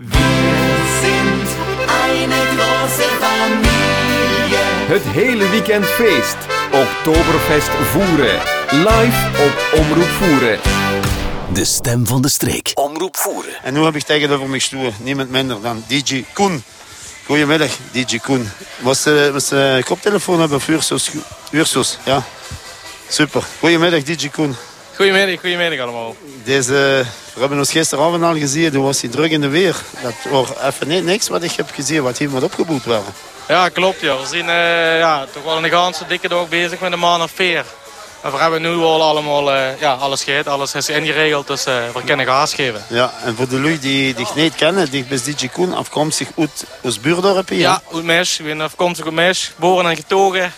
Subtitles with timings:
[0.00, 1.48] Wir sind
[2.06, 4.58] eine große Familie.
[4.86, 6.36] Het hele weekend feest.
[6.72, 8.40] Oktoberfest voeren.
[8.70, 10.58] Live op Omroep Voeren.
[11.52, 12.70] De stem van de streek.
[12.74, 13.52] Omroep voeren.
[13.62, 16.62] En nu heb ik tegenover mij stoel niemand minder dan DJ Koen.
[17.26, 18.50] Goedemiddag, DJ Koen.
[18.80, 21.10] Was uh, was uh, koptelefoon hebben voor Ursus?
[21.50, 22.22] Ursus, ja.
[23.08, 23.42] Super.
[23.58, 24.56] Goedemiddag, DJ Koen.
[24.94, 26.16] Goedemiddag, goedemiddag allemaal.
[26.44, 27.04] Deze,
[27.38, 29.76] we hebben ons gisteravond al gezien, toen was hij druk in de weer.
[30.02, 33.14] Dat was even niet niks wat ik heb gezien, wat hier moet opgeboekt worden.
[33.48, 34.00] Ja, klopt.
[34.00, 34.16] Ja.
[34.16, 37.30] We zijn uh, ja, toch wel een ganse dikke dag bezig met de man of
[37.34, 37.64] veer.
[38.22, 41.74] En we hebben nu al allemaal uh, ja, alles gehad, alles is ingeregeld, dus uh,
[41.94, 42.84] we kunnen gas geven.
[42.88, 46.64] Ja, en voor de lui die dich niet kennen, die is DJ Koen afkomstig uit
[46.80, 47.58] ons buurdorp hier.
[47.58, 48.38] Ja, uit Mesch.
[48.38, 50.52] Ik ben afkomstig uit Mesch, geboren en getogen.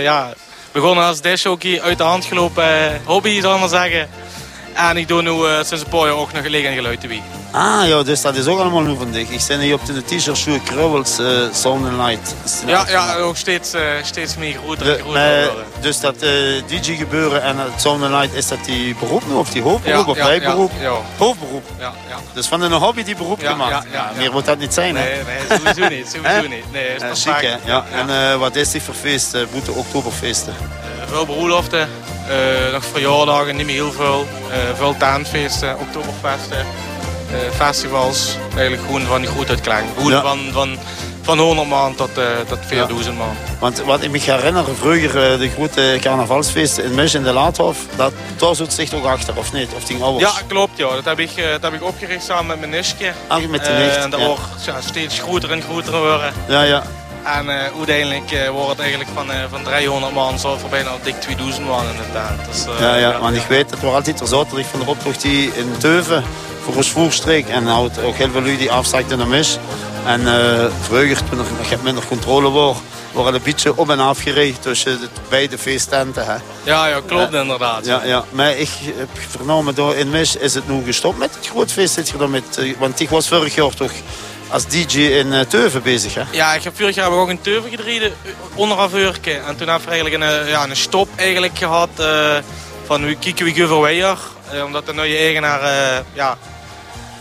[0.00, 0.32] Ja,
[0.72, 4.08] begonnen als dashhockey, uit de hand gelopen hobby, zal ik maar zeggen.
[4.88, 7.22] En ik doe nu uh, sinds een paar jaar ook nog liggen en geluid wie.
[7.50, 9.14] Ah ja, dus dat is ook allemaal nu van.
[9.14, 12.34] Ik zie hier op de t-shirt show Krubbels, uh, Sound and Light.
[12.66, 15.52] Ja, ja, ook steeds, uh, steeds meer groter en groter.
[15.80, 16.30] Dus dat uh,
[16.66, 19.34] DJ gebeuren en het Sound and Light, is dat die beroep nu?
[19.34, 20.72] Of die hoofdberoep ja, of bijberoep?
[20.78, 20.96] Ja, ja.
[21.18, 21.64] Hoofdberoep?
[21.78, 22.16] Ja, ja.
[22.32, 23.86] Dus van een hobby die beroep gemaakt?
[23.92, 25.22] Ja, Meer moet dat niet zijn, nee, hè?
[25.24, 26.08] Nee, sowieso niet.
[26.14, 26.72] Sowieso niet.
[26.72, 27.56] Nee, is ja, chic, hè?
[27.72, 27.84] Ja.
[27.92, 29.36] En wat is die voor feest?
[29.52, 30.54] Boete Oktoberfeesten?
[31.10, 31.88] veel bruiloften,
[32.72, 34.26] nog verjaardagen, niet meer heel veel.
[34.74, 36.66] veel tuinfeesten, oktoberfesten.
[37.32, 39.30] Uh, festivals, eigenlijk gewoon van die.
[39.96, 40.22] Gewoon ja.
[40.22, 40.78] van, van,
[41.22, 42.10] van 100 man tot,
[42.48, 43.36] tot 4000 man.
[43.58, 48.12] Want wat ik me herinner, vroeger de grote carnavalsfeesten in Misch in de Laathof, dat,
[48.36, 49.68] daar zit zich toch achter, of niet?
[49.76, 50.34] Of ouders?
[50.34, 50.78] Ja, klopt.
[50.78, 50.94] Ja.
[50.94, 53.12] Dat, heb ik, dat heb ik opgericht samen met mijn nichtje.
[53.26, 53.96] Ah, met de nicht.
[53.96, 54.26] En dat ja.
[54.26, 56.32] wordt steeds groter en groter worden.
[56.48, 56.82] Ja, ja.
[57.24, 60.90] En uh, uiteindelijk uh, wordt het eigenlijk van, uh, van 300 man zo voor bijna
[61.02, 62.46] dik 2000 man in de tent.
[62.50, 65.50] Dus, ja, ja, want ik weet, het was altijd er zaterdag van de optocht die
[65.54, 66.24] in Teuven
[66.64, 67.48] voor ons voerstreek.
[67.48, 69.58] En houdt ook heel veel lui die afstakten naar mis.
[70.06, 70.20] En
[70.82, 72.76] vroeger, toen er minder controle was,
[73.12, 76.24] worden een beetje op en af gereden tussen de beide feesttenten.
[76.26, 76.36] Hè.
[76.62, 77.86] Ja, ja, klopt inderdaad.
[77.86, 78.24] Ja, ja.
[78.30, 82.10] Maar ik heb vernomen, door in mis is het nu gestopt met het grootfeest.
[82.10, 83.92] Je dan met, want ik was vorig jaar toch
[84.50, 86.22] als DJ in uh, Teuven bezig, hè?
[86.30, 88.12] Ja, ik heb vorig jaar ook in Teuven gedreven,
[88.54, 89.18] onderhalf uur.
[89.46, 92.36] En toen heb ik eigenlijk een, ja, een stop eigenlijk gehad uh,
[92.86, 94.18] van kijken we.
[94.54, 96.38] Uh, omdat de nieuwe eigenaar, ja,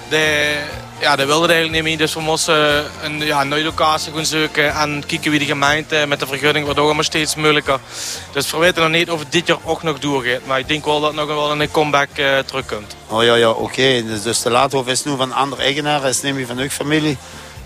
[0.09, 0.55] de,
[0.99, 1.97] ja, dat wilde eigenlijk niet.
[1.97, 6.19] Dus we moesten een, ja, nieuwe locatie gaan zoeken en kijken wie de gemeente met
[6.19, 7.79] de vergunning wordt ook allemaal steeds moeilijker.
[8.31, 10.45] Dus we weten nog niet of het dit jaar ook nog doorgaat.
[10.45, 12.09] Maar ik denk wel dat het nog wel een comeback
[12.45, 12.95] terugkomt.
[13.07, 13.61] Oh ja, ja, oké.
[13.61, 14.05] Okay.
[14.23, 17.17] Dus de Laathof is nu van een andere eigenaar, is niet van uw familie.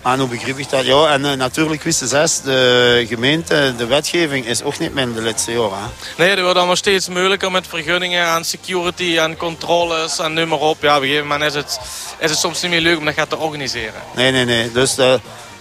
[0.04, 0.84] Maar hoe begrijp ik dat?
[0.84, 5.28] Ja, en uh, natuurlijk wisten zes, de gemeente, de wetgeving is ook niet minder de
[5.28, 5.90] laatste jaren.
[6.16, 10.58] Nee, dat wordt allemaal steeds moeilijker met vergunningen en security en controles en noem maar
[10.58, 10.82] op.
[10.82, 11.80] Ja, op een gegeven moment is het,
[12.18, 14.02] is het soms niet meer leuk om dat gaat te organiseren.
[14.14, 14.72] Nee, nee, nee.
[14.72, 15.14] Dus uh,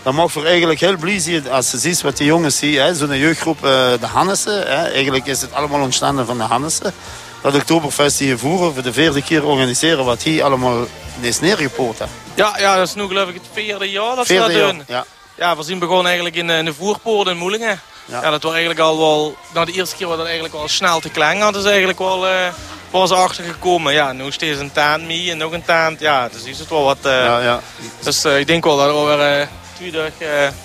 [0.03, 2.95] dat mag voor eigenlijk heel blij zijn als ze ziet wat die jongens zien.
[2.95, 3.61] Zo'n jeugdgroep, uh,
[3.99, 4.59] de Hannessen.
[4.59, 4.91] Hè.
[4.91, 6.93] Eigenlijk is het allemaal ontstaan van de Hannessen.
[7.41, 10.85] Dat Oktoberfest hier voeren, voor de vierde keer organiseren wat hier allemaal
[11.19, 11.99] is neergepoot.
[11.99, 12.05] Hè.
[12.35, 14.83] Ja, ja, dat is nu geloof ik het vierde jaar dat vierde ze dat doen.
[14.87, 15.05] Ja.
[15.35, 17.81] ja, we zien begonnen eigenlijk in, in de voerpoort in Moelingen.
[18.05, 18.21] Ja.
[18.21, 18.29] ja.
[18.29, 21.09] dat was eigenlijk al wel, nou de eerste keer was dat eigenlijk wel snel te
[21.09, 21.39] klein.
[21.39, 22.47] Dat is eigenlijk wel, uh,
[22.91, 23.93] was achter gekomen.
[23.93, 25.99] Ja, nu steeds een taant mee en nog een taant.
[25.99, 26.97] Ja, dus is het wel wat.
[27.05, 27.59] Uh, ja, ja.
[27.99, 30.55] Dus uh, ik denk wel dat het weer uh, twee dagen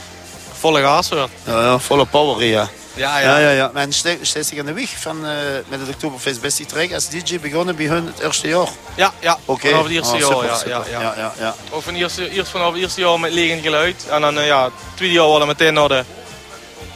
[0.52, 1.32] volle gas wordt.
[1.44, 2.68] Ja, ja, volle power, ja.
[2.98, 3.38] Ja, ja.
[3.38, 3.70] ja, ja.
[3.72, 5.30] Men steekt zich aan de weg van uh,
[5.68, 8.68] met het Oktoberfest best die als DJ begonnen bij hun het eerste jaar.
[8.94, 9.38] Ja, ja.
[9.44, 9.70] Okay.
[9.70, 10.30] vanaf het eerste oh, jaar.
[10.30, 10.70] super, ja, super.
[10.70, 11.00] Ja, ja.
[11.00, 11.54] Ja, ja, ja.
[11.70, 14.06] Of van eerste, eerst vanaf het eerste jaar met liggend geluid.
[14.10, 16.04] En dan uh, ja, het tweede jaar waren we meteen naar de...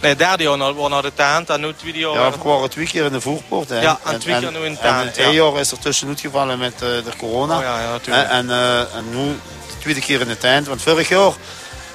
[0.00, 1.50] Nee, het derde jaar naar, naar de tent.
[1.50, 2.12] En nu het tweede jaar...
[2.14, 3.68] Ja, we waren twee keer in de voerpoort.
[3.68, 3.80] Hè.
[3.80, 5.16] Ja, en twee keer nu in de tent.
[5.16, 7.56] En jaar is er tussenuit gevallen met uh, de corona.
[7.56, 8.28] Oh, ja, ja, natuurlijk.
[8.28, 9.26] En, uh, en nu
[9.68, 10.66] de tweede keer in de tent.
[10.66, 11.32] Want vorig jaar...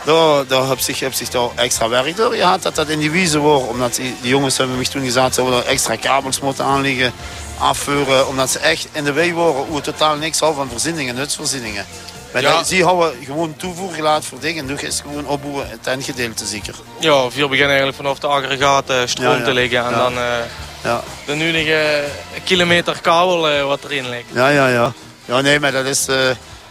[0.08, 3.12] Daar, daar heb zich, heb zich daar extra werk door gehad dat dat in die
[3.12, 3.68] wiezen wordt.
[3.68, 7.14] Omdat die, die jongens hebben me toen gezegd, ze er extra kabels moeten aanleggen,
[7.60, 8.28] afvuren.
[8.28, 11.86] Omdat ze echt in de wei waren hoe totaal niks al van voorzieningen, nutsvoorzieningen.
[12.34, 12.64] Maar Ja.
[12.64, 14.66] die houden gewoon toevoergelaat voor dingen.
[14.66, 16.74] Nu is gewoon opbouwen het eindgedeelte zeker.
[17.00, 19.44] Ja, veel beginnen eigenlijk vanaf de aggregaten stroom Ja, ja.
[19.44, 19.86] te liggen.
[19.86, 20.24] En dan uh,
[20.84, 22.04] Ja, de nunige
[22.44, 24.26] kilometer kabel uh, wat erin ligt.
[24.34, 24.68] ja, ja.
[24.70, 24.94] Ja,
[25.26, 26.08] ja nee, maar dat is...
[26.08, 26.16] eh,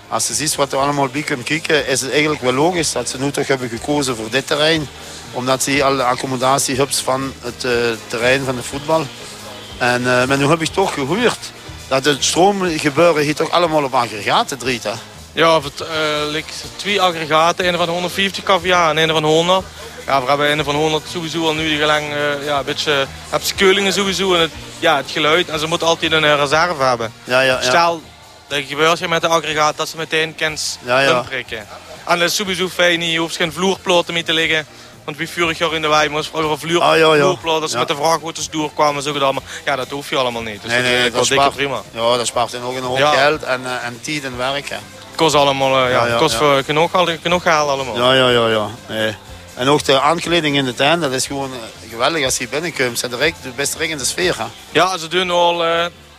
[0.09, 3.09] als je ziet wat er allemaal bij komt kijken, is het eigenlijk wel logisch dat
[3.09, 4.89] ze nu toch hebben gekozen voor dit terrein.
[5.33, 7.73] Omdat ze alle accommodatiehubs van het eh,
[8.07, 9.07] terrein van de voetbal.
[9.79, 11.53] En, eh, maar nu heb ik toch gehoord
[11.89, 14.83] dat het stroomgebeuren hier toch allemaal op aggregaten draait.
[14.83, 14.93] Hè?
[15.33, 17.69] Ja, het uh, ligt twee aggregaten.
[17.69, 19.65] Een van 150 kVA en een van 100.
[20.07, 23.07] Ja, we hebben een van 100 sowieso al nu die lang, uh, ja, een beetje,
[23.29, 25.49] heb ze keulingen sowieso en het, ja, het geluid.
[25.49, 27.13] En ze moeten altijd een reserve hebben.
[27.25, 27.63] Ja, ja, ja.
[27.63, 28.03] Stel,
[28.49, 31.21] Dat gebeurt je met de aggregaat dat ze meteen kent Ja, ja.
[31.21, 31.67] prikken.
[32.07, 34.67] En dat is sowieso fijn, je hoeft geen vloerploten mee te liggen.
[35.05, 37.21] Want wie vorig jaar in de wei moest vroeger vloer, Ah, ja, ja.
[37.23, 39.43] vloerploten, dat ze met de vrachtauto's doorkwamen, zo allemaal.
[39.65, 40.63] Ja, dat hoef je allemaal niet.
[40.63, 41.83] Dus Nee, dat nee, is dat dikke spaart, prima.
[41.91, 44.69] ja, dat spaart ook een hoop geld en, eh, en tijd en werk.
[44.69, 44.75] Hè.
[44.77, 46.91] Het kost allemaal, eh, ja, Ja, ja, kost voor genoeg,
[47.23, 47.97] genoeg geld allemaal.
[47.97, 48.49] Ja, ja, ja.
[48.49, 48.69] ja.
[48.89, 49.15] Nee.
[49.55, 53.03] En ook de aankleding in de tuin, dat is gewoon eh, geweldig als je binnenkomt.
[53.03, 54.35] Is direct de best in de sfeer.
[54.39, 54.45] Hè.
[54.71, 55.65] Ja, ze doen al,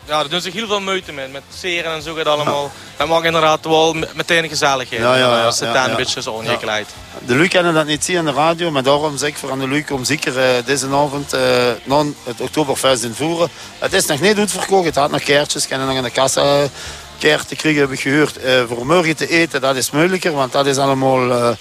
[0.08, 2.72] ja, ze doen zich heel veel moeite met, met seren en zo gaat allemaal.
[2.98, 5.02] Dat maakt inderdaad wel meteen gezelligheid.
[5.02, 5.90] Ja, ja, ja, Als tuin ja.
[5.90, 6.88] een beetje zo ongekleid.
[7.26, 9.60] De Luc kennen dat niet zien aan de radio, maar daarom zeg ik voor aan
[9.60, 11.36] de Luc om zeker eh, deze avond
[11.84, 13.50] na het Oktoberfest in voeren.
[13.80, 16.70] Het is nog niet uitverkocht, het had nog kaartjes, kunnen nog in de kassa eh,
[17.20, 18.38] kaarten krijgen, heb ik gehoord.
[18.38, 21.56] Eh, voor morgen te eten, dat is moeilijker, want dat is allemaal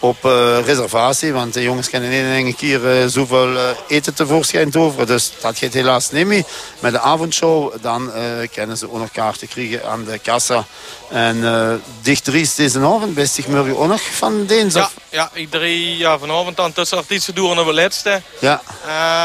[0.00, 1.32] op eh, reservatie.
[1.32, 5.06] Want de jongens kunnen in één keer eh, zoveel eh, eten tevoorschijn toveren.
[5.06, 6.44] Dus dat gaat helaas niet meer.
[6.80, 8.12] Met de avondshow, dan
[8.52, 10.64] kunnen ze ook nog kaarten krijgen aan de kassa.
[11.08, 14.92] En eh dichter is deze avond, best ik morgen ook nog van dinsdag.
[15.08, 18.22] Ja, ja, ik drie ja, vanavond dan tussen artiesten door naar de laatste.
[18.40, 18.62] Ja,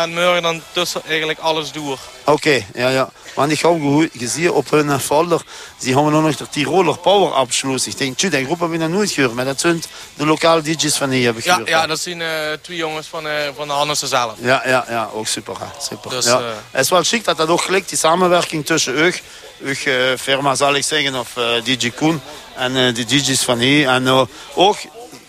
[0.01, 1.99] En morgen dan tussen eigenlijk alles door.
[2.25, 2.65] oké.
[2.73, 3.09] ja, ja.
[3.35, 5.41] Want ik heb gezien op hun folder,
[5.77, 7.87] ze hebben nog nog de Tiroler Power abschluss.
[7.87, 9.33] Ik denk, tjoe, die groep hebben we nog nooit gehoord.
[9.33, 9.83] Maar dat zijn
[10.13, 11.69] de lokale DJ's van hier, heb ik Ja, gehoord.
[11.69, 12.29] ja dat zijn eh,
[12.61, 14.33] twee jongens van, eh, van de Hannessen zelf.
[14.39, 15.55] Ja, ja, ja, ook super.
[15.59, 15.65] Hè.
[15.81, 16.09] super.
[16.09, 16.39] Dus, ja.
[16.39, 19.13] eh, Het is wel chic dat dat ook gelijk, die samenwerking tussen u,
[19.59, 22.21] uw eh, firma zal ik zeggen, of eh, DJ Koen
[22.55, 23.87] en eh, de DJ's van hier.
[23.87, 24.21] En eh,
[24.53, 24.77] ook,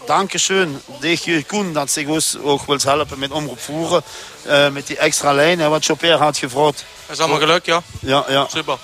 [0.07, 4.03] dankeschön, DJ Koen, dat zich ons ook wil helpen met omroep voeren,
[4.43, 6.85] eh, met die extra lijn, hè, wat Chopper had gevraagd.
[7.07, 7.83] Dat is allemaal geluk, ja.
[8.01, 8.47] Ja, ja.
[8.53, 8.77] Super.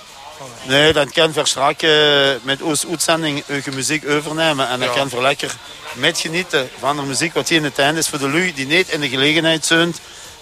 [0.63, 4.67] Nee, dan kan we straks eh, met onze uitzending uw muziek overnemen.
[4.67, 4.93] En dan Ja.
[4.95, 5.55] kan we lekker
[5.93, 8.65] met genieten van de muziek wat hier in de tuin is voor de lui die
[8.65, 9.95] niet in de gelegenheid zijn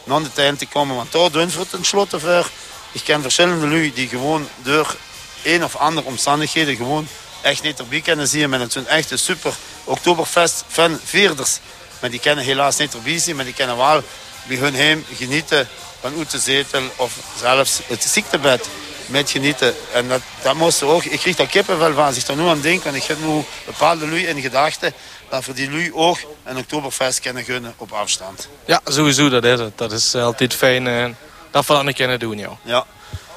[0.04, 0.96] naar de tuin te komen.
[0.96, 2.50] Want daar doen het tenslotte voor.
[2.92, 4.96] Ik ken verschillende lui die gewoon door
[5.44, 7.08] een of andere omstandigheden gewoon
[7.42, 8.50] echt niet erbij kunnen zien.
[8.50, 9.54] Maar het zijn echt een super
[9.84, 11.60] Oktoberfest fan vierders.
[12.00, 14.04] Maar die kennen helaas niet erbij zien, maar die kennen wel
[14.44, 15.68] bij hun heen genieten
[16.00, 18.68] van uit de zetel of zelfs het ziektebed
[19.12, 19.74] met genieten.
[19.94, 22.62] En dat, dat moest ook, ik kreeg daar kippenvel van als ik er nu aan
[22.62, 24.94] denk, want ik heb nu bepaalde lui in gedachten
[25.30, 28.48] dat voor die lui ook een Oktoberfest kunnen gunnen op afstand.
[28.66, 29.78] Ja, sowieso, dat is het.
[29.78, 31.06] Dat is altijd fijn eh,
[31.52, 32.58] dat we dat niet kunnen doen, ja.
[32.64, 32.86] Ja.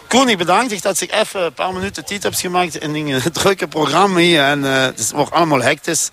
[0.09, 3.33] Koen, ik bedank je dat ik even een paar minuten tijd heb gemaakt in een
[3.33, 4.43] drukke programma hier.
[4.43, 6.11] En eh, het wordt allemaal hectisch.